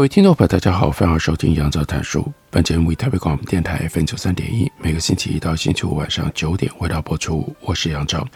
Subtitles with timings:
[0.00, 2.26] 各位听众朋友，大家好，欢迎收听杨照谈书。
[2.48, 7.54] 本节目为台北广播电台 FM 九三点一，每个星期一到星期五晚上九点为大家播出。
[7.60, 8.26] 我是杨照，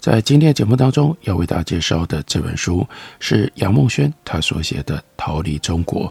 [0.00, 2.84] 在今天的节目当中要为大家介绍的这本书
[3.20, 6.08] 是杨梦轩他所写的《逃离中国》。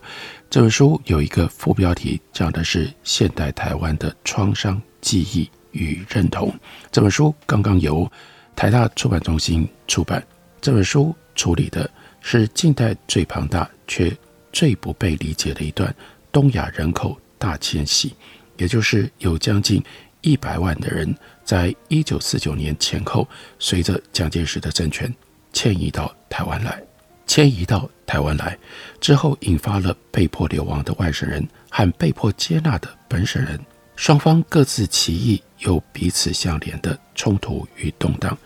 [0.50, 6.56] 这本书有一个副标题，讲的是现代台湾的创伤记忆与认同。
[6.90, 8.10] 这本书刚刚由
[8.56, 10.26] 台大出版中心出版。
[10.62, 14.10] 这本书处理的是近代最庞大却
[14.52, 15.94] 最不被理解的一段
[16.32, 18.14] 东亚人口大迁徙，
[18.58, 19.84] 也就是有将近
[20.22, 23.28] 一百万的人，在一九四九年前后，
[23.60, 25.14] 随着蒋介石的政权
[25.52, 26.82] 迁移到台湾来。
[27.28, 28.58] 迁移到台湾来
[29.00, 33.58] 之后，引发了被迫流亡的外省人和被迫接纳的本省人，
[33.96, 38.38] 双方各自歧异又彼此相连的冲突与动荡。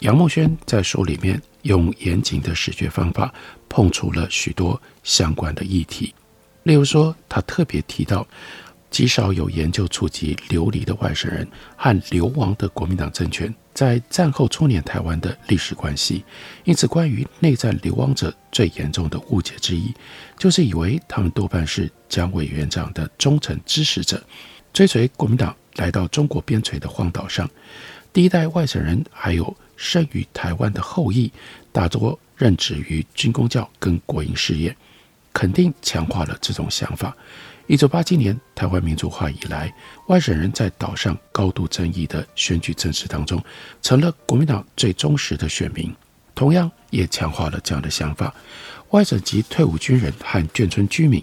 [0.00, 3.34] 杨梦轩在书里面用严谨的史学方法，
[3.68, 6.14] 碰触了许多相关的议题，
[6.62, 8.26] 例如说，他特别提到，
[8.90, 16.24] 极少有研究触及流离的外省人和流亡的国民党政权在战后初年台湾的历史关系。
[16.64, 19.92] 因此，关于内战流亡者最严重的误解之一，
[20.38, 24.22] 就是以为他们多半是蒋委员长的忠诚支持者，
[24.72, 27.50] 追随国民党来到中国边陲的荒岛上。
[28.12, 31.32] 第一代外省人还有生于台湾的后裔，
[31.72, 32.18] 大多。
[32.36, 34.76] 任职于军工教跟国营事业，
[35.32, 37.16] 肯定强化了这种想法。
[37.68, 39.72] 一九八七年台湾民主化以来，
[40.08, 43.40] 外省人在岛上高度争议的选举政治当中，
[43.80, 45.94] 成了国民党最忠实的选民，
[46.34, 48.34] 同样也强化了这样的想法。
[48.90, 51.22] 外省籍退伍军人和眷村居民，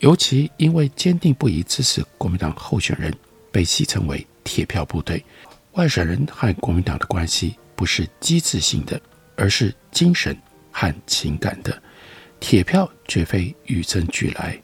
[0.00, 3.10] 尤其因为坚定不移支持国民党候选人，
[3.50, 5.24] 被戏称为“铁票部队”。
[5.72, 9.00] 外省人和国民党的关系不是机制性的。
[9.34, 10.36] 而是精神
[10.70, 11.82] 和情感的
[12.38, 14.60] 铁票，绝非与生俱来。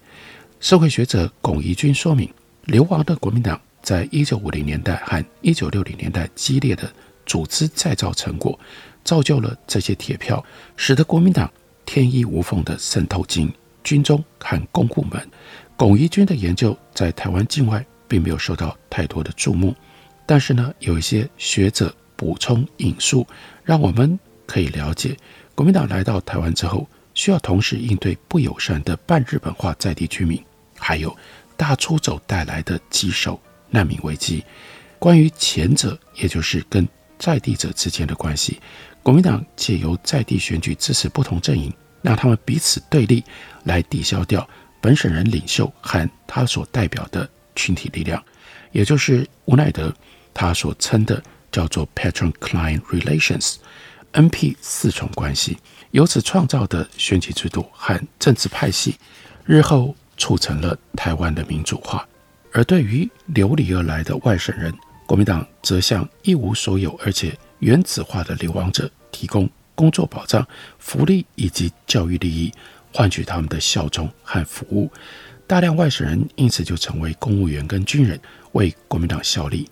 [0.61, 2.33] 社会学者龚宜君说明，
[2.65, 6.89] 流亡的国民党在一九五零年代和一九六零年代激烈的
[7.25, 8.61] 组织再造成果，
[9.03, 10.45] 造就了这些铁票，
[10.77, 11.51] 使得国民党
[11.87, 13.51] 天衣无缝的渗透进
[13.83, 15.29] 军中和公部门。
[15.77, 19.75] 龚宜君的研究在台湾境外并没有受到太多的注目，
[20.29, 23.27] 但是呢，有一些学者补充引述，
[23.65, 24.17] 让我们。
[24.51, 25.15] 可以了解，
[25.55, 30.43] 国民党来到台湾之后，需要同时应对不友善的半日本化在地居民，
[30.79, 31.15] 还有
[31.55, 33.39] 大出走带来的棘手
[33.69, 34.43] 难民危机。
[34.99, 36.89] 关于前者，也就是跟
[37.19, 38.59] 在地者之间的关系，
[39.03, 43.23] 国民党借由在地选举支持不同阵营，让他们彼此对立，
[43.65, 44.49] 来抵消掉
[44.81, 48.25] 本省人领袖和他所代表的群体力量，
[48.73, 49.95] 也就是吴乃德
[50.39, 53.57] 他所称的叫做 Patron-Client Relations。
[54.13, 54.57] N.P.
[54.61, 55.59] 四重关系，
[55.91, 58.95] 由此创造的选举制度和政治派系，
[59.45, 62.07] 日后促成了台湾的民主化。
[62.53, 64.73] 而对于流离而来的外省人，
[65.07, 70.47] 国民党则向一无所有而且原子化的流亡者提供工作保障、
[70.79, 72.53] 福利以及教育利益，
[72.95, 74.89] 换取他们的效忠和服务。
[75.49, 78.21] 大量外省人因此就成为公务员跟军人，
[78.53, 79.69] 为国民党效力。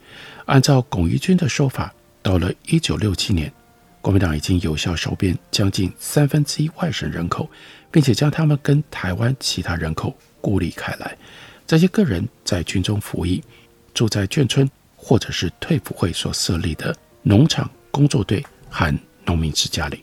[0.46, 1.92] 按照巩义军的说法，
[2.22, 3.52] 到了一九六七年。
[4.00, 7.50] 国民党已经有效收编将近三分之一外省人口，
[7.90, 11.16] 并且将他们跟台湾其他人口孤立开来。
[11.66, 13.42] 这些个人在军中服役，
[13.92, 20.00] 住在眷村或者是退辅会所设立的农场工作队和农民之家里。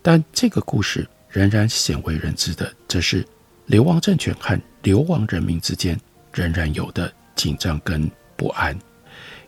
[0.00, 3.26] 但这个故事仍然鲜为人知的，则是
[3.66, 5.98] 流亡政权和流亡人民之间
[6.32, 8.78] 仍然有的紧张跟不安。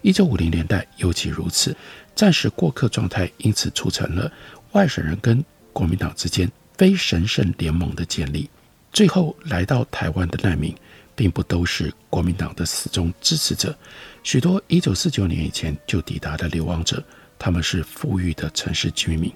[0.07, 1.77] 一九五零年代尤其如此。
[2.15, 4.31] 暂时过客状态，因此促成了
[4.71, 6.49] 外省人跟国民党之间
[6.79, 8.49] 非神圣联盟的建立。
[8.93, 10.73] 最后来到台湾的难民，
[11.17, 13.77] 并不都是国民党的死忠支持者。
[14.23, 17.03] 许多一九四九年以前就抵达的流亡者，
[17.37, 19.33] 他们是富裕的城市居民，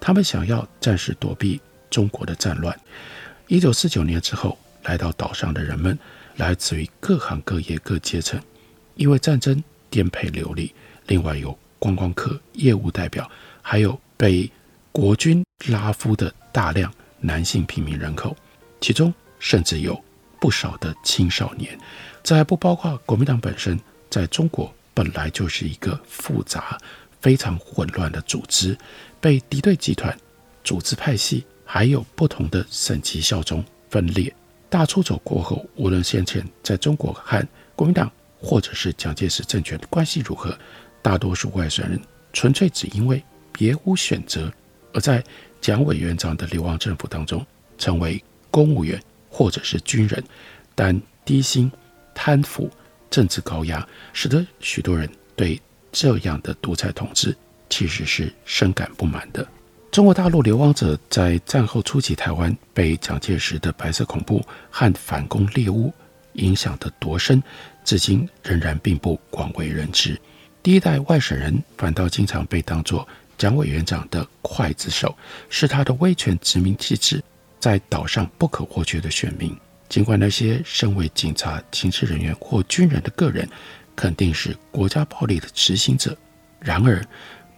[0.00, 2.76] 他们想要暂时躲避中国的战乱。
[3.46, 5.96] 一九四九年之后来到岛上的人们，
[6.38, 8.42] 来自于各行各业各阶层，
[8.96, 10.72] 因为战争颠沛流离。
[11.06, 11.56] 另外有。
[11.80, 13.30] 观光客、业务代表，
[13.62, 14.50] 还有被
[14.90, 18.36] 国军拉夫的大量男性平民人口，
[18.80, 19.96] 其中甚至有
[20.40, 21.78] 不少的青少年。
[22.24, 23.78] 这还不包括国民党本身，
[24.10, 26.76] 在中国本来就是一个复杂、
[27.20, 28.76] 非常混乱的组织，
[29.20, 30.12] 被敌对集团、
[30.64, 34.34] 组织派系还有不同的省级效忠分裂。
[34.68, 37.46] 大出走过后，无论先前在中国和
[37.76, 40.56] 国民党，或者是蒋介石政权的关系如何，
[41.02, 42.00] 大多数外省人
[42.32, 44.52] 纯粹只因为别无选择，
[44.92, 45.22] 而在
[45.60, 47.44] 蒋委员长的流亡政府当中
[47.76, 50.22] 成为公务员或者是军人，
[50.74, 51.70] 但低薪、
[52.14, 52.70] 贪腐、
[53.10, 55.60] 政治高压，使得许多人对
[55.90, 57.36] 这样的独裁统治
[57.68, 59.46] 其实是深感不满的。
[59.90, 65.92] 中国大陆流亡者在战后初期，台湾被蒋介石的白色恐怖和反攻猎巫
[66.34, 67.42] 影响得多深，
[67.84, 70.20] 至今仍然并不广为人知。
[70.62, 75.16] 第一代外省人反倒经常被当作蒋委员长的刽子手，
[75.48, 77.22] 是他的威权殖民气质
[77.58, 79.56] 在岛上不可或缺的选民。
[79.88, 83.48] 尽管那些身为警察、情治人员或军人的个人
[83.96, 86.16] 肯定是国家暴力的执行者，
[86.60, 87.04] 然而。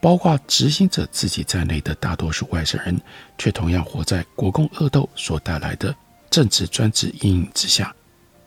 [0.02, 2.98] 包括执行者自己在内的大多数外省人，
[3.36, 5.94] 却同样活在国共恶斗所带来的
[6.30, 7.94] 政治专制阴影之下。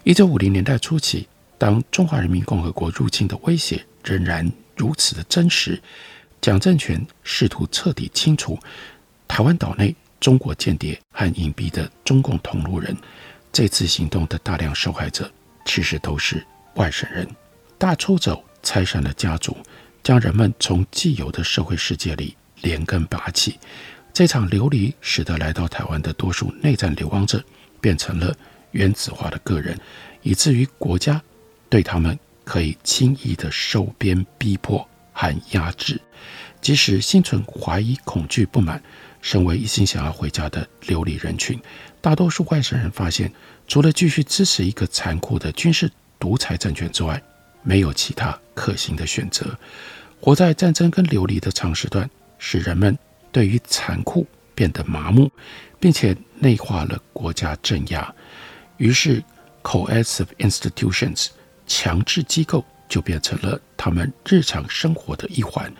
[0.06, 1.26] 一九五零年代初期，
[1.58, 5.82] 当中华人民共和国入侵的威胁仍然如此的真实，
[6.42, 8.60] 蒋政权试图彻底清除
[9.30, 12.94] 台湾岛内中国间谍和隐蔽的中共同路人。
[13.54, 15.32] 这次行动的大量受害者，
[15.64, 16.46] 其实都是
[16.76, 17.26] 外省人。
[17.78, 19.56] 大出走拆散了家族。
[20.04, 23.58] 将人们从既有的社会世界里连根拔起，
[24.12, 27.42] 这场流离使得来到台湾的多数内战流亡者
[27.80, 28.36] 变成了
[28.74, 29.76] 原子化的个人，
[30.22, 31.20] 以至于国家
[31.70, 36.00] 对他们可以轻易的收编、逼迫和压制。
[36.62, 38.82] 即使心存怀疑、恐惧、不满，
[39.22, 41.60] 身为一心想要回家的流离人群，
[42.00, 43.32] 大多数外省人发现，
[43.68, 47.22] 除了继续支持一个残酷的军事独裁政权之外，
[47.64, 49.58] 没有其他可行的选择。
[50.22, 52.98] 活在战争跟流离的长时段，使人们
[53.30, 55.30] 对于残酷变得麻木，
[55.82, 58.14] 并且内化了国家镇压。
[58.84, 59.24] 于是
[59.64, 61.28] ，coercive institutions
[61.66, 65.74] 强制机构就变成了他们日常生活的一环。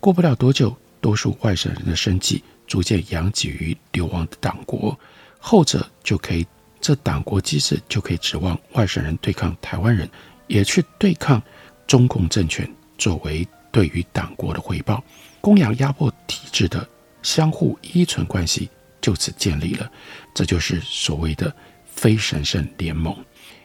[0.00, 4.98] 过不了多久，多数外省人的生计逐渐仰给于流亡的党国，
[5.38, 6.46] 后者就可以，
[6.80, 10.08] 这党国机制就可以指望外省人对抗台湾人，
[10.46, 11.42] 也去对抗
[11.86, 12.66] 中共政权，
[12.96, 13.46] 作为。
[13.72, 15.00] 对于党国的回报，
[15.40, 16.84] 供养压迫体制的
[17.22, 18.68] 相互依存关系
[19.00, 19.88] 就此建立了。
[20.34, 21.54] 这就是所谓的
[22.00, 23.14] 非神圣联盟。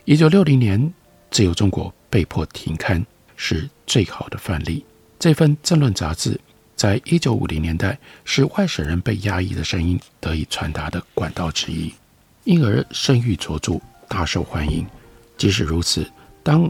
[0.03, 0.93] 一九六零年，
[1.31, 3.01] 自由中国被迫停刊，
[3.37, 4.85] 是最好的范例。
[5.17, 6.37] 这份政论杂志
[6.75, 11.93] 在一九五零年代是外省人被压抑的声音得以传达的管道之一，
[12.43, 13.79] 因而声誉卓著，
[14.09, 14.85] 大受欢迎。
[15.37, 16.05] 即使如此，
[16.43, 16.69] 当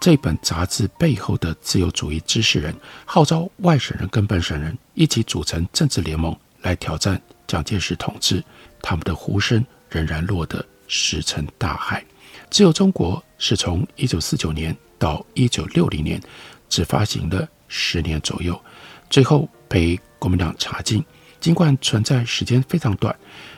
[0.00, 2.72] 这本杂志背后的自由主义知识人
[3.04, 8.44] 号召外省人跟本省人一起组成政治联盟来挑战蒋介石统治，
[8.80, 12.04] 他们的呼声仍然落得石沉大海。
[12.50, 16.20] 自由中国是从一九四九年到一九六零年
[16.68, 18.60] 只发行了十年左右，
[19.08, 21.02] 最后被国民党查禁。
[21.40, 23.16] 尽管存在时间非常短，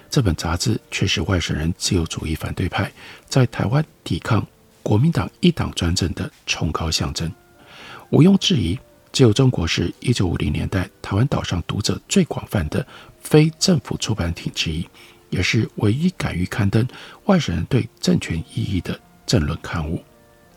[0.09, 2.92] 这本杂志却是外省人自由主义反对派
[3.26, 4.47] 在台湾抵抗。
[4.85, 7.33] 国民党一党专政的崇高象征，
[8.11, 8.76] 毋庸置疑，
[9.12, 12.85] 自由中国是一九五零年代台湾岛上读者最广泛的
[13.21, 14.85] 非政府出版品之一，
[15.33, 16.87] 也是唯一敢于刊登
[17.25, 20.01] 外省人对政权异议的政论刊物。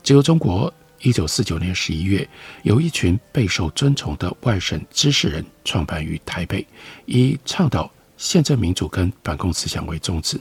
[0.04, 2.28] 自由中国一九四九年十一月，
[2.64, 6.68] 由一群备受尊崇的外省知识人创办于台北，
[7.06, 10.40] 以倡导宪政民主跟反共思想为宗旨，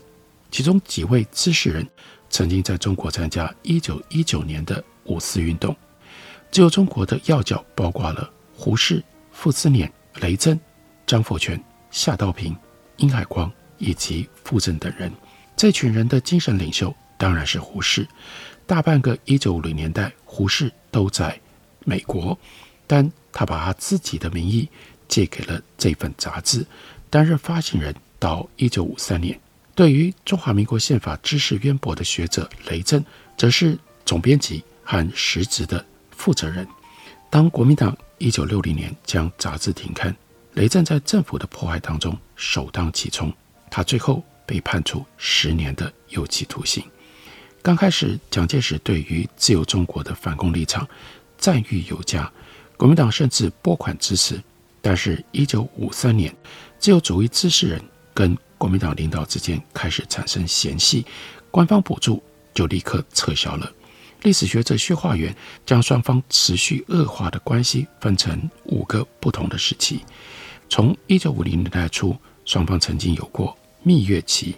[0.50, 1.87] 其中几位知识人。
[2.31, 5.76] 曾经在中国参加一九一九年的五四运动，
[6.50, 9.00] 自由中国的要角包括了胡适、
[9.31, 10.59] 傅斯年、雷震、
[11.07, 11.62] 张佛泉、
[11.93, 12.57] 夏道平、
[12.97, 13.49] 殷海光
[13.85, 15.12] 以及傅震等人。
[15.57, 18.07] 这群人的精神领袖当然是胡适。
[18.67, 21.38] 大半个一九五零年代，胡适都在
[21.85, 22.37] 美国，
[22.87, 24.67] 但他把他自己的名义
[25.07, 26.67] 借给了这份杂志，
[27.11, 29.38] 担任发行人到一九五三年。
[29.75, 33.05] 对于中华民国宪法知识渊博的学者雷震，
[33.37, 36.67] 则是总编辑和实职的负责人。
[37.29, 40.17] 当国民党一九六零年将杂志停刊，
[40.55, 43.33] 雷震在政府的迫害当中首当其冲，
[43.75, 46.81] 他最后被判处十年的有期徒刑。
[47.61, 50.88] 刚开始，蒋介石对于自由中国的反共立场
[51.37, 52.33] 赞誉有加，
[52.76, 54.40] 国民党甚至拨款支持。
[54.81, 56.33] 但是，一九五三年，
[56.78, 57.83] 自由主义知识人
[58.14, 61.04] 跟国民党领导之间开始产生嫌隙，
[61.50, 62.23] 官方补助
[62.54, 63.69] 就立刻撤销了。
[64.23, 65.35] 历史学者薛化元
[65.66, 70.04] 将双方持续恶化的关系分成五个不同的时期。
[70.69, 74.57] 从一九五零年代初，双方曾经有过蜜月期，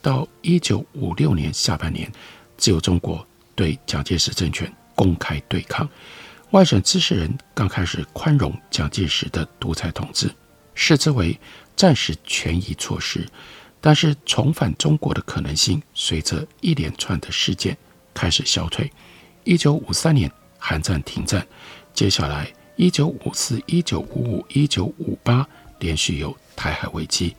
[0.00, 2.10] 到一九五六年下半年，
[2.56, 5.86] 自由中国对蒋介石政权公开对抗，
[6.52, 10.30] 外省知识人刚开始宽容蒋介石的独裁统治，
[10.74, 11.38] 视之为
[11.76, 13.28] 暂时权宜措施。
[13.80, 17.76] 但是重返中国的可能性，随着一连串的事件
[18.12, 18.90] 开始消退。
[19.44, 21.46] 一九五三年，韩战停战。
[21.94, 25.46] 接下来，一九五四、一九五五、一九五八，
[25.78, 27.34] 连续有台海危机。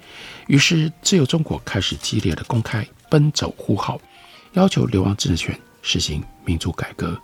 [0.48, 4.00] 于是，自由中国开始激烈的公开奔走呼号，
[4.53, 7.19] 要求流亡政权实行民主改革。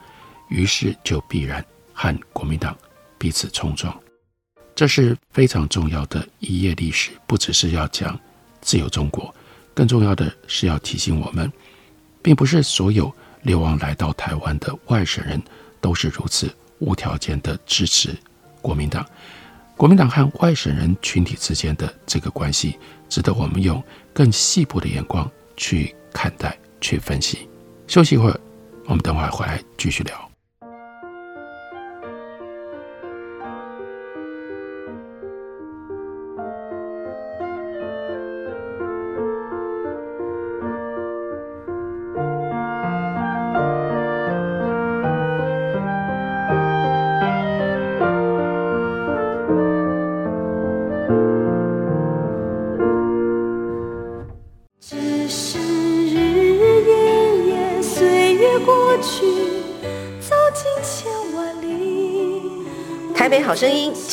[0.49, 2.77] 于是，就必然和国民党
[3.17, 3.97] 彼此冲撞。
[4.75, 8.19] 这是非常重要的一页历史，不只是要讲
[8.61, 9.33] 自由中国，
[9.73, 11.51] 更重要的是要提醒我们，
[12.21, 13.13] 并不是所有。
[13.45, 15.39] 流亡来到台湾的外省人
[15.79, 18.17] 都是如此无条件的支持
[18.59, 19.05] 国民党。
[19.77, 22.79] 国民党和外省人群体之间的这个关系，
[23.09, 27.49] 值得我们用更细部的眼光去看待、去分析。
[27.85, 28.39] 休息一会儿，
[28.85, 30.31] 我们等会儿回来继续聊。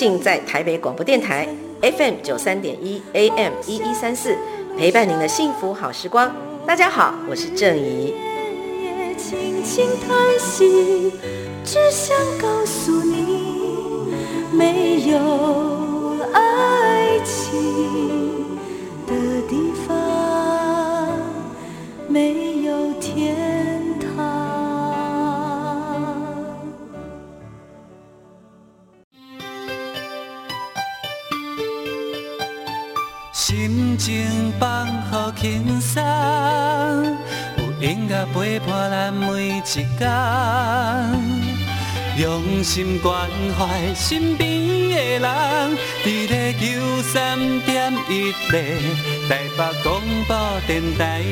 [0.02, 1.46] 尽在台北广播电台
[1.80, 4.36] FM 九三点一 AM 一一三四，
[4.76, 6.34] 陪伴您的幸福好时光。
[6.66, 8.12] 大家好，我是郑怡。
[9.16, 11.12] 轻轻叹息，
[11.64, 14.12] 只想告诉你，
[14.50, 18.58] 没有爱情
[19.06, 19.14] 的
[19.48, 21.16] 地方，
[22.08, 23.41] 没有天。
[38.26, 39.84] 陪伴咱每一天，
[42.18, 44.48] 用心关怀身边
[44.90, 48.78] 的人，伫咧九三点一台
[49.28, 49.38] 北
[49.82, 50.36] 广播
[50.66, 51.22] 电台。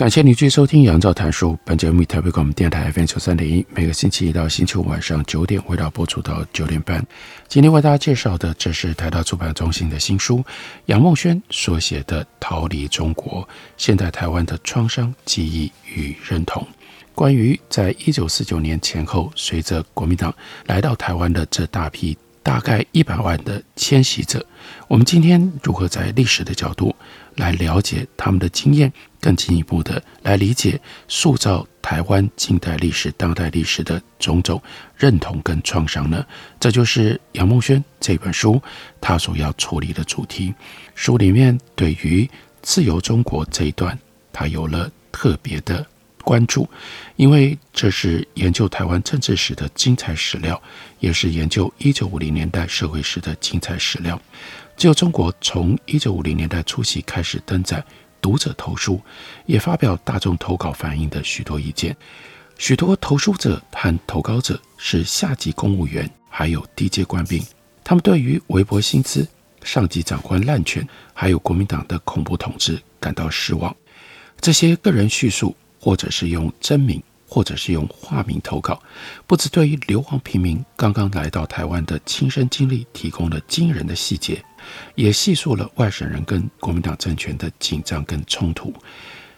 [0.00, 1.50] 感谢你继续收听《杨照谈书》。
[1.62, 7.06] 本节目台北广播电台 FM 九三点一，每个星期一到星期五晚上九点，为大家播出到九点半。
[7.48, 10.42] 今天为大家介绍的，这是台大出版中心的新书，
[10.86, 16.62] 杨梦轩所写的《逃离中国：现代台湾的创伤记忆与认同》。
[17.14, 24.42] 关于在一九四九年前后，随着国民党来到台湾的这大批大概一百万的迁徙者，
[24.88, 26.96] 我们今天如何在历史的角度
[27.36, 28.92] 来了解他们的经验？
[29.22, 34.62] 更进一步的来理解塑造台湾近代历史、当代历史的种种
[34.96, 36.24] 认同跟创伤呢？
[36.58, 38.58] 这就是杨梦轩这本书
[38.98, 40.54] 他所要处理的主题。
[40.94, 42.26] 书里面对于
[42.62, 43.98] 自由中国这一段，
[44.32, 45.86] 他有了特别的
[46.24, 46.66] 关注，
[47.16, 50.58] 因为这是研究台湾政治史的精彩史料，
[50.98, 54.18] 也是研究一九五零年代社会史的精彩史料。
[54.80, 57.84] 只有中国从一九五零年代初期开始登载。
[58.22, 58.98] 读者投书，
[59.44, 61.94] 也发表大众投稿反映的许多意见。
[62.56, 67.42] 许多投书者和投稿者是下级公务员，还有低阶官兵。
[67.84, 69.28] 他们对于微薄薪资、
[69.62, 73.76] 上级长官滥权，还有国民党的恐怖统治感到失望。
[74.40, 78.82] 这些个人叙述，或者是用真名，或者是用化名投稿，
[79.26, 84.42] 不只对于流亡平民刚刚来到台湾的亲身经历提供了惊人的细节。
[84.94, 88.72] 也细述了外省人跟国民党政权的紧张跟冲突，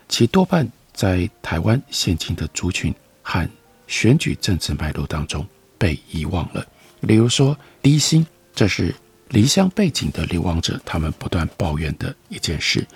[0.09, 3.49] 其多半在台湾现今的族群和
[3.87, 5.47] 选举政治脉络当中
[5.79, 6.67] 被遗忘了。
[7.01, 8.95] 例如说低薪，这是
[9.31, 12.87] 离乡背井的流亡者他们不断抱怨的一件事。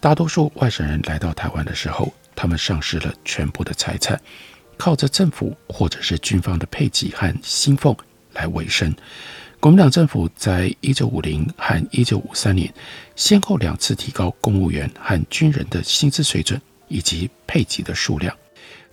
[0.00, 4.20] 大多数外省人来到台湾的时候，他们丧失了全部的财产，
[4.76, 7.96] 靠着政府或者是军方的配给和薪俸
[8.32, 8.94] 来维生。
[9.60, 12.72] 国民党政府在一九五零和一九五三年
[13.16, 18.34] 先后两次提高公务员和军人的薪资水准以及配给的数量。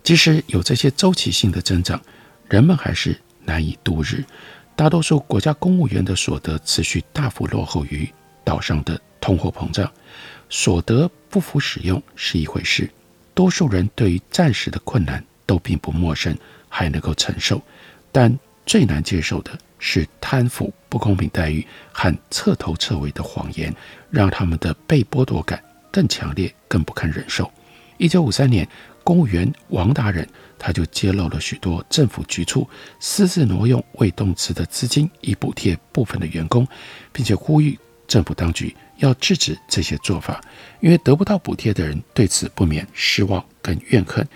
[0.02, 2.00] 即使有这些周期性的增长，
[2.48, 4.24] 人们还是难以度日。
[4.74, 8.08] 大多数国家公务员的所得持续大幅落后于
[8.42, 9.90] 岛上的通货膨胀。
[10.50, 12.90] 所得不符使用是一回事，
[13.34, 16.36] 多数人对于暂时的困难都并不陌生，
[16.68, 17.62] 还能够承受。
[18.10, 23.74] 但最难接受的是贪腐、不公平待遇和彻头彻尾的谎言，
[24.10, 27.50] 让他们的被剥夺感更强烈、更不堪忍受。
[27.98, 28.68] 一九五三年，
[29.02, 30.26] 公务员王达仁
[30.58, 32.68] 他就揭露了许多政府局处
[33.00, 36.66] 私自挪用未动词的资金，以补贴部分的员工，
[37.12, 40.40] 并且呼吁政府当局要制止这些做法，
[40.80, 44.26] 因为得不到补贴的人对此不免失望跟怨恨。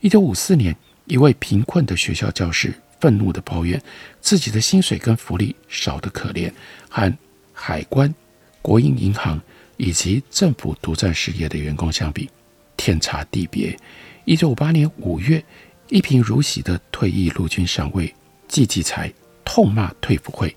[0.00, 0.76] 一九五四年，
[1.06, 3.80] 一位贫困的学校教师愤怒地抱怨
[4.20, 6.52] 自己的薪水跟福利少得可怜，
[6.88, 7.16] 和
[7.52, 8.12] 海关、
[8.60, 9.40] 国营银行
[9.76, 12.28] 以及政府独占事业的员工相比，
[12.76, 13.78] 天差地别。
[14.24, 15.42] 一九五八年五月，
[15.88, 18.14] 一贫如洗的退役陆军上尉
[18.46, 19.12] 季继才
[19.44, 20.54] 痛骂退辅会。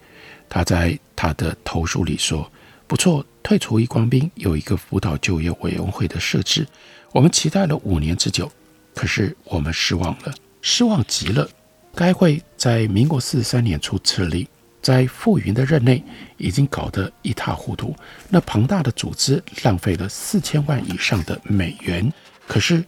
[0.50, 2.52] 他在他的投书里说
[2.86, 6.68] ：“不错，退出役光兵有一个辅导就业委员会的设置，
[7.14, 8.52] 我们期待了五年之久，
[8.94, 11.48] 可是我们失望了，失望极了。
[11.96, 14.48] 该会在民国四十三年初设立，
[14.82, 16.04] 在傅云的任内
[16.38, 17.96] 已经搞得一塌糊涂。
[18.30, 22.12] 那庞大的组织浪费了四千万以上的美元，
[22.48, 22.84] 可是。”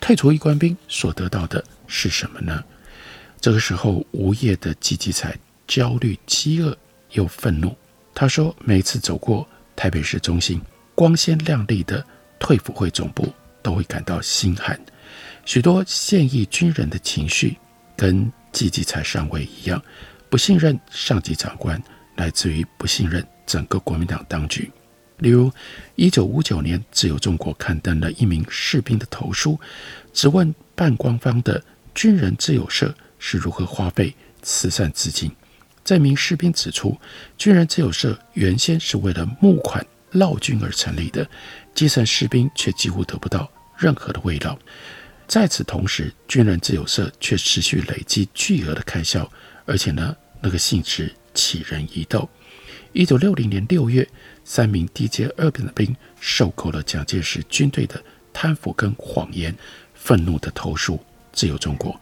[0.00, 2.62] 退出役官兵所得到的是什么呢？
[3.40, 5.36] 这个时候，无业的季继才
[5.66, 6.78] 焦虑、饥饿
[7.14, 7.76] 又愤怒。
[8.14, 10.62] 他说：“每次走过台北市中心
[10.94, 12.06] 光鲜亮丽的
[12.38, 13.26] 退伍会总部，
[13.60, 14.80] 都会感到心寒。
[15.44, 17.56] 许多现役军人的情绪
[17.96, 19.82] 跟季继才上位一样，
[20.28, 21.82] 不信任上级长官，
[22.16, 24.70] 来自于不信任整个国民党当局。”
[25.18, 25.50] 例如，
[25.96, 29.58] 一九五九年，《自由中国》刊登了一名士兵的投书，
[30.12, 31.60] 质问半官方的
[31.92, 35.28] 军人自由社是如何花费慈善资金。
[35.84, 36.96] 这名士兵指出，
[37.36, 41.28] 军人自由社原先是为了募款劳军而成立的，
[41.74, 44.56] 基层士兵却几乎得不到任何的慰劳。
[45.28, 49.30] 在此同时，军人自由社却持续累积巨额的开销，
[49.66, 52.28] 而且呢，那个性质启人疑窦。
[52.92, 54.08] 一九六零年六月。
[54.50, 59.54] 三名低阶二等兵受够了蒋介石军队的贪腐跟谎言，
[59.92, 60.94] 愤怒地投书
[61.34, 61.92] 《自由中国》。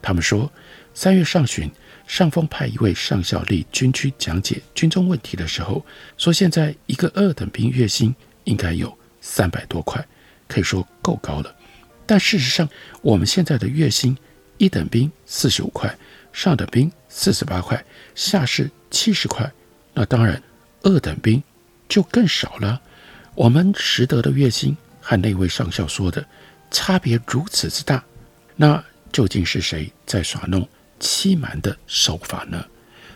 [0.00, 0.48] 他们说，
[0.94, 1.68] 三月上旬，
[2.06, 5.84] 上峰派一位上校立军区讲解军中问题的时候，
[6.16, 8.14] 说现在一个二等兵月薪
[8.44, 10.06] 应该有三百多块，
[10.46, 11.52] 可以说够高了。
[12.08, 12.68] 但事实上，
[13.02, 14.16] 我们现在的月薪，
[14.56, 15.96] 一等兵四十五块，
[16.32, 17.84] 上等兵四十八块，
[18.16, 19.48] 下士七十块。
[19.94, 20.42] 那当然，
[20.82, 21.40] 二等兵。
[21.88, 22.78] 就更少了。
[23.34, 26.22] 我们实得的月薪和那位上校说的
[26.70, 28.04] 差别如此之大，
[28.56, 30.68] 那究竟是谁在耍弄
[31.00, 32.62] 欺瞒的手法呢？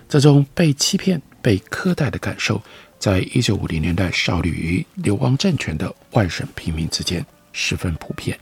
[0.09, 2.62] 这种被欺骗、被苛待的感受，
[2.98, 8.38] 在一九五零年代效力于流亡政权的外省平民之间十分普遍。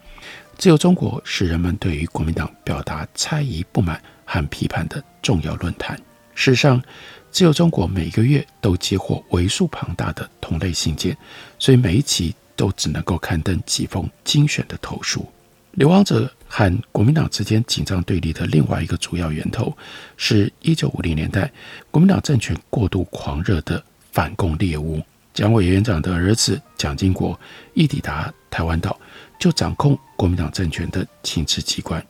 [0.60, 5.96] 自由中国是人们对于国民党表达猜疑、不满和批判的重要论坛。
[6.34, 6.82] 事实上，
[7.30, 11.16] 自由中国每个月都接获为数庞大的同类信件，
[11.58, 15.26] 所以每一期都只能够刊登几封精选的投书。
[15.72, 19.74] 流亡者和国民党之间紧张对立的另外一个主要源头，
[20.18, 21.50] 是一九五零年代
[21.90, 25.00] 国民党政权过度狂热的反共猎巫。
[25.32, 27.38] 蒋委员长的儿子蒋经国
[27.72, 29.00] 一抵达台湾岛，
[29.40, 32.06] 就掌控国民党政权的情治机关。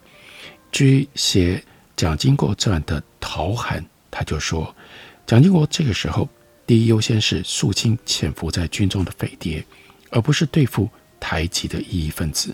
[0.71, 1.63] 据写
[1.95, 4.73] 蒋经国传的陶涵，他就说。
[5.25, 6.27] 蒋经国这个时候，
[6.67, 9.65] 第一优先是肃清潜伏在军中的匪谍，
[10.09, 10.89] 而不是对付
[11.21, 12.53] 台籍的异议分子。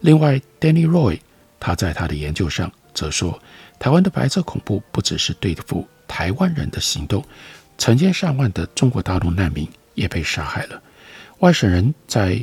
[0.00, 1.20] 另外，Danny Roy
[1.60, 3.38] 他在他的研究上则说，
[3.78, 7.22] 台湾的白色恐怖不只是对付台湾人的行动，
[7.76, 10.82] 成千上万的中国大陆难民也被杀害了。
[11.40, 12.42] 外省人在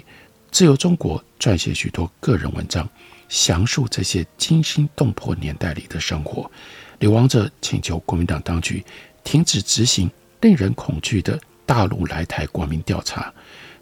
[0.52, 2.88] 自由中国撰写许多个人文章，
[3.28, 6.50] 详述这些惊心动魄年代里的生活。
[7.00, 8.86] 流亡者请求国民党当局。
[9.24, 13.32] 停止执行令人恐惧的大陆来台国民调查，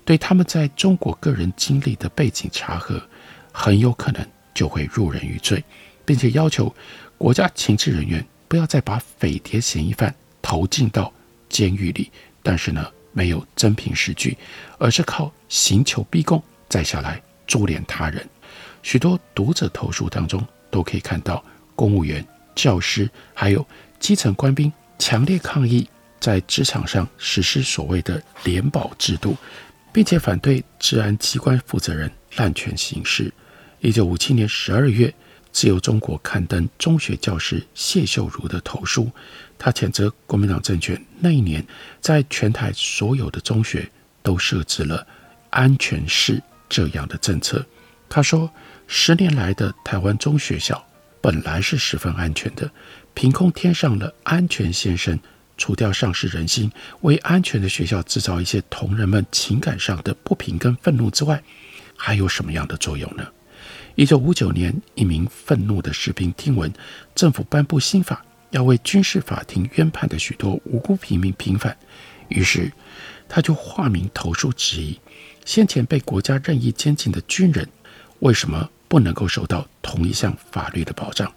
[0.03, 3.01] 对他们在中国个人经历的背景查核，
[3.53, 5.63] 很有可能就会入人于罪，
[6.05, 6.73] 并且要求
[7.17, 11.11] 国家情治人员不要再把匪谍嫌疑犯投进到
[11.47, 12.11] 监狱里，
[12.43, 14.37] 但是呢，没有真凭实据，
[14.77, 18.25] 而是靠刑求逼供，再下来株连他人。
[18.83, 21.43] 许多读者投诉当中都可以看到，
[21.75, 23.67] 公务员、教师还有
[23.99, 29.35] 基层官兵强烈抗议在职场上实施所谓的联保制度，
[29.91, 33.33] 并且反对治安机关负责人滥权行事。
[33.81, 35.13] 一九五七年十二月，
[35.51, 39.09] 自由中国刊登中学教师谢秀如的投书，
[39.57, 41.65] 他谴责国民党政权那一年
[41.99, 43.89] 在全台所有的中学
[44.21, 45.05] 都设置了
[45.49, 47.65] 安全室这样的政策。
[48.07, 48.49] 他说，
[48.87, 50.81] 十年来的台湾中学校
[51.19, 52.69] 本来是十分安全的，
[53.13, 55.19] 凭空添上了安全先生，
[55.57, 61.43] 除掉丧失人心、为安全的学校制造一些同仁们情感上的不平跟愤怒之外，
[61.97, 63.27] 还有什么样的作用呢？
[63.95, 66.71] 一九五九年，一名愤怒的士兵听闻
[67.13, 71.77] 政府颁布新法，要为军事法庭冤判的许多无辜平民平反，
[72.29, 72.71] 于是
[73.27, 74.97] 他就化名投书质疑：
[75.49, 77.67] 先前被国家任意监禁的军人，
[78.19, 81.27] 为什么不能够受到同一项法律的保障？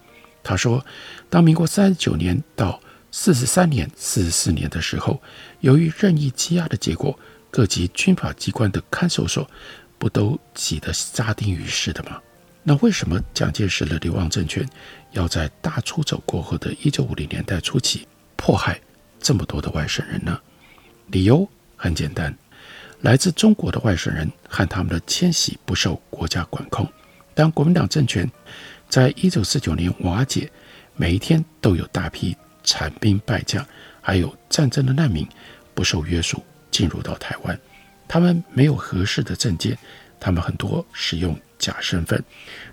[0.42, 0.84] 他说，
[1.30, 2.78] 当民国三十九年到
[3.10, 5.18] 四十三年、四十四年的时候，
[5.60, 7.18] 由于任意羁押的结果，
[7.50, 9.50] 各级军法机关的看守所
[9.96, 12.20] 不都挤得沙丁鱼似的吗？
[12.64, 14.68] 那为什么蒋介石的流亡政权
[15.12, 18.78] 要在大出走过后的一九五零年代初期迫害
[19.18, 20.38] 这么多的外省人呢？
[21.06, 22.36] 理由很简单，
[23.02, 26.90] 来自中国的外省人和他们的迁徙不受国家管控。
[27.34, 28.28] 当国民党政权
[28.88, 30.50] 在一九四九年瓦解，
[30.96, 33.64] 每一天都有大批残兵败将，
[34.00, 35.26] 还有战争的难民
[35.74, 37.58] 不受约束进入到台湾，
[38.08, 39.76] 他们没有合适的证件，
[40.18, 41.38] 他们很多使用。
[41.58, 42.20] 假身份，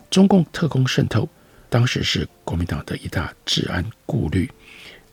[0.09, 1.29] 中共特工渗透，
[1.69, 4.49] 当时是国民党的一大治安顾虑。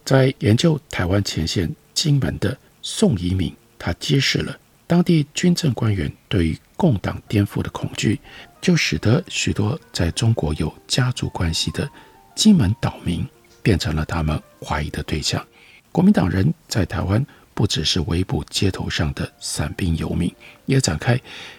[0.02, 8.20] 在研究台湾前线金门的宋宜敏，他揭示了当地军政官员对于共党颠覆的恐惧，
[8.61, 11.88] 就使得许多在中国有家族关系的
[12.35, 13.27] 金门岛民
[13.62, 15.44] 变成了他们怀疑的对象。
[15.92, 17.25] 国民党人在台湾。
[17.57, 20.31] 不只是围捕街头上的散兵游民，
[20.66, 21.18] 也展开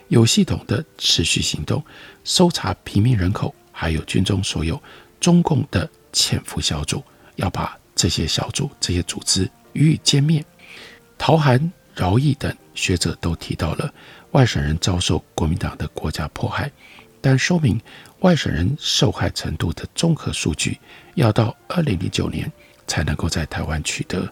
[0.09, 1.83] 有系统的持续行动，
[2.23, 4.79] 搜查平民人口，还有军中所有
[5.19, 7.03] 中共的潜伏小组，
[7.37, 10.45] 要把这些小组、这些组织予以歼灭。
[11.17, 13.91] 陶涵、饶毅等学者都提到了
[14.31, 16.71] 外省人遭受国民党的国家迫害，
[17.19, 17.81] 但说明
[18.19, 20.79] 外省人受害程度的综合数据，
[21.15, 22.49] 要到二零零九年
[22.85, 24.31] 才能够在台湾取得。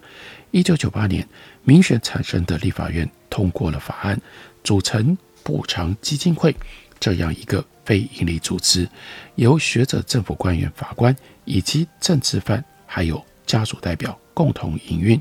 [0.52, 1.26] 一九九八年，
[1.64, 4.18] 民选产生的立法院通过了法案，
[4.62, 6.54] 组成补偿基金会
[7.00, 8.88] 这样一个非营利组织，
[9.34, 15.20] 由学者、政府官员、法官以及政治犯，还有家属代表共同营运。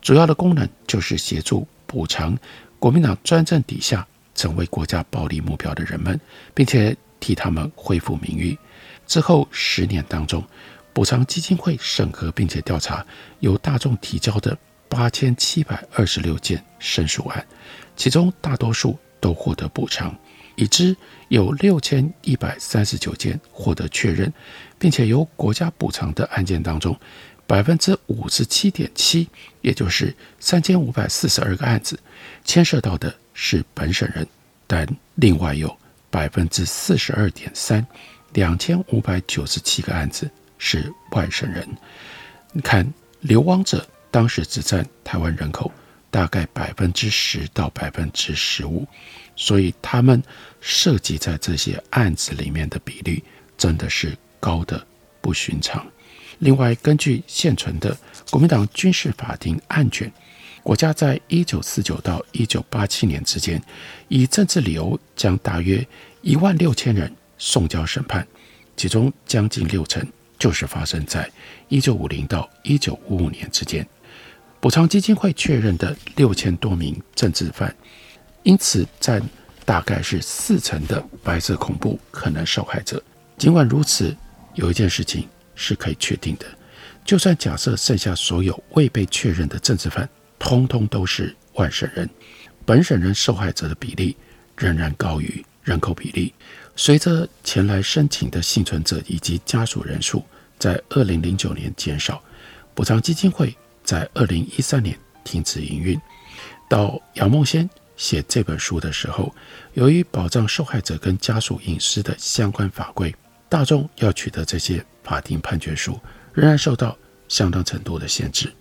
[0.00, 2.36] 主要的功能就是协助补偿
[2.78, 6.18] 国民党专政底下成为国家暴力目标的人们，
[6.54, 8.56] 并且替他们恢复名誉。
[9.06, 10.42] 之后十年当中，
[10.92, 13.04] 补偿基金会审核并且调查
[13.40, 14.56] 由大众提交的
[14.88, 17.44] 八千七百二十六件申诉案，
[17.96, 20.16] 其中大多数都获得补偿，
[20.56, 20.96] 已知
[21.28, 24.32] 有六千一百三十九件获得确认，
[24.78, 26.98] 并且由国家补偿的案件当中，
[27.50, 29.28] 百分之五十七点七，
[29.60, 31.98] 也就是三千五百四十二个案子，
[32.44, 34.24] 牵涉到的是本省人，
[34.68, 34.86] 但
[35.16, 35.76] 另外有
[36.10, 37.84] 百分之四十二点三，
[38.34, 40.30] 两千五百九十七个案子。
[40.62, 41.66] 是外省人，
[42.52, 42.86] 你看
[43.20, 45.72] 流亡者当时只占台湾人口
[46.08, 48.86] 大概百分之十到百分之十五，
[49.34, 50.22] 所以他们
[50.60, 53.24] 涉及在这些案子里面的比例
[53.58, 54.86] 真的是高得
[55.20, 55.84] 不寻常。
[56.40, 57.96] 另外，根据现存的
[58.30, 60.12] 国民党军事法庭案卷，
[60.62, 63.62] 国家在一九四九到一九八七年之间，
[64.08, 65.86] 以政治理由将大约
[66.20, 68.26] 一万六千人送交审判，
[68.76, 70.04] 其中将近六成。
[70.38, 71.30] 就是发生在
[71.68, 73.86] 一九五零到一九五五年之间，
[74.58, 77.76] 补偿基金会确认的六千多名政治犯，
[78.42, 79.22] 因此占
[79.66, 83.02] 大概是四成的白色恐怖可能受害者。
[83.36, 84.16] 尽管如此，
[84.54, 86.46] 有一件事情是可以确定的：
[87.04, 90.08] 就算假设剩下所有未被确认的政治犯，
[90.38, 92.08] 通通都是外省人，
[92.64, 94.16] 本省人受害者的比例
[94.56, 96.32] 仍然高于人口比例。
[96.76, 100.24] 随着前来申请的幸存者以及家属人数
[100.58, 102.22] 在二零零九年减少，
[102.74, 106.00] 补偿基金会在二零一三年停止营运。
[106.68, 109.34] 到杨梦先写这本书的时候，
[109.74, 113.14] 由于保障受害者跟家属隐私的相关法规，
[113.48, 115.98] 大众要取得这些法庭判决书，
[116.32, 116.96] 仍然受到
[117.26, 118.52] 相当程度的限制。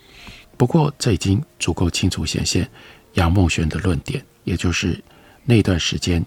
[0.58, 2.68] 不过，这已经足够清楚显现
[3.14, 5.00] 杨梦轩的论点，也就是
[5.46, 6.26] 那段时间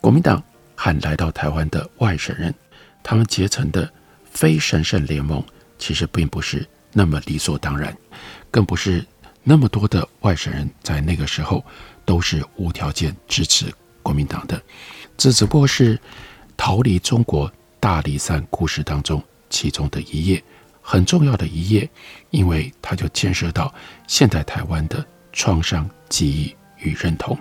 [0.00, 0.42] 国民党。
[0.82, 2.54] 和来到台湾的外省人，
[3.02, 3.86] 他们结成的
[4.24, 5.44] 非神圣联盟，
[5.78, 7.94] 其实并不是那么理所当然，
[8.50, 9.04] 更不是
[9.42, 11.62] 那么多的外省人在那个时候
[12.06, 13.66] 都是无条件支持
[14.02, 14.58] 国民党的。
[15.18, 16.00] 这只不过是
[16.56, 20.42] 逃离中国大离散故事当中其中的一页，
[20.80, 21.88] 很重要的一页，
[22.30, 23.72] 因为它就牵涉到
[24.06, 27.38] 现代台湾的创伤记忆与认同。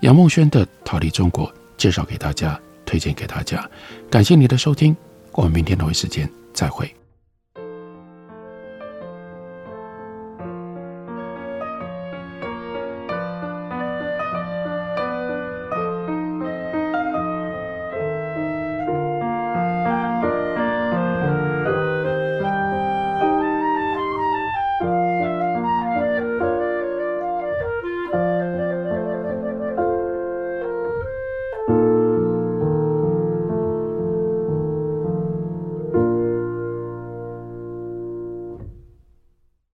[0.00, 3.66] 杨梦轩的《逃离中国》介绍给大家，推荐给大家。
[4.10, 4.94] 感谢你的收听，
[5.32, 6.94] 我们明天同一时间再会。